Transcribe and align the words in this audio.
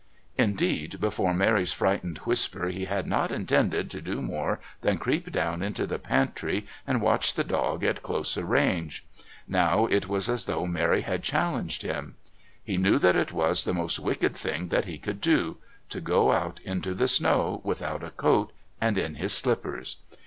Indeed, 0.35 0.99
before 0.99 1.31
Mary's 1.31 1.73
frightened 1.73 2.17
whisper 2.25 2.69
he 2.69 2.85
had 2.85 3.05
not 3.05 3.31
intended 3.31 3.91
to 3.91 4.01
do 4.01 4.19
more 4.19 4.59
than 4.81 4.97
creep 4.97 5.31
down 5.31 5.61
into 5.61 5.85
the 5.85 5.99
pantry 5.99 6.65
and 6.87 7.03
watch 7.03 7.35
the 7.35 7.43
dog 7.43 7.83
at 7.83 8.01
close 8.01 8.35
range; 8.35 9.05
now 9.47 9.85
it 9.85 10.07
was 10.07 10.27
as 10.27 10.45
though 10.45 10.65
Mary 10.65 11.01
had 11.01 11.21
challenged 11.21 11.83
him. 11.83 12.15
He 12.63 12.77
knew 12.77 12.97
that 12.97 13.15
it 13.15 13.31
was 13.31 13.63
the 13.63 13.75
most 13.75 13.99
wicked 13.99 14.35
thing 14.35 14.69
that 14.69 14.85
he 14.85 14.97
could 14.97 15.21
do 15.21 15.57
to 15.89 16.01
go 16.01 16.31
out 16.31 16.59
into 16.63 16.95
the 16.95 17.07
snow 17.07 17.61
without 17.63 18.03
a 18.03 18.09
coat 18.09 18.51
and 18.81 18.97
in 18.97 19.13
his 19.21 19.33
slippers. 19.33 19.97